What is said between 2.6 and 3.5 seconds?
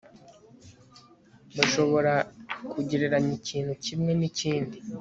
kugereranya